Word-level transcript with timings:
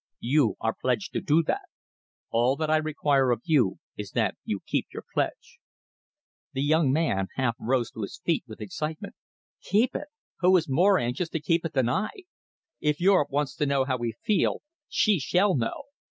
You 0.23 0.55
are 0.61 0.73
pledged 0.73 1.13
to 1.13 1.21
do 1.21 1.43
that. 1.43 1.67
All 2.31 2.55
that 2.55 2.71
I 2.71 2.77
require 2.77 3.29
of 3.29 3.43
you 3.45 3.77
is 3.95 4.09
that 4.13 4.35
you 4.43 4.59
keep 4.65 4.87
your 4.91 5.03
pledge." 5.13 5.59
The 6.53 6.63
young 6.63 6.91
man 6.91 7.27
half 7.35 7.55
rose 7.59 7.91
to 7.91 8.01
his 8.01 8.17
feet 8.25 8.43
with 8.47 8.61
excitement. 8.61 9.13
"Keep 9.61 9.93
it! 9.93 10.07
Who 10.39 10.57
is 10.57 10.67
more 10.67 10.97
anxious 10.97 11.29
to 11.29 11.39
keep 11.39 11.63
it 11.65 11.73
than 11.73 11.87
I? 11.87 12.09
If 12.79 12.99
Europe 12.99 13.29
wants 13.29 13.55
to 13.57 13.67
know 13.67 13.83
how 13.85 13.97
we 13.97 14.13
feel, 14.25 14.63
she 14.89 15.19
shall 15.19 15.53
know! 15.55 15.83